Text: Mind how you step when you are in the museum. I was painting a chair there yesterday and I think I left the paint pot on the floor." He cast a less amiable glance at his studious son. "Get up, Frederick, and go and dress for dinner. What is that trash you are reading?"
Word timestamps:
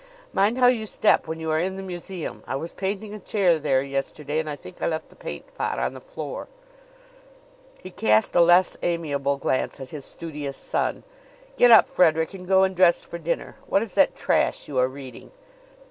Mind 0.33 0.57
how 0.57 0.65
you 0.65 0.87
step 0.87 1.27
when 1.27 1.39
you 1.39 1.51
are 1.51 1.59
in 1.59 1.75
the 1.75 1.83
museum. 1.83 2.43
I 2.47 2.55
was 2.55 2.71
painting 2.71 3.13
a 3.13 3.19
chair 3.19 3.59
there 3.59 3.83
yesterday 3.83 4.39
and 4.39 4.49
I 4.49 4.55
think 4.55 4.81
I 4.81 4.87
left 4.87 5.09
the 5.09 5.15
paint 5.15 5.55
pot 5.55 5.77
on 5.77 5.93
the 5.93 6.01
floor." 6.01 6.47
He 7.83 7.91
cast 7.91 8.33
a 8.33 8.41
less 8.41 8.75
amiable 8.81 9.37
glance 9.37 9.79
at 9.79 9.91
his 9.91 10.03
studious 10.03 10.57
son. 10.57 11.03
"Get 11.55 11.69
up, 11.69 11.87
Frederick, 11.87 12.33
and 12.33 12.47
go 12.47 12.63
and 12.63 12.75
dress 12.75 13.05
for 13.05 13.19
dinner. 13.19 13.57
What 13.67 13.83
is 13.83 13.93
that 13.93 14.15
trash 14.15 14.67
you 14.67 14.79
are 14.79 14.87
reading?" 14.87 15.29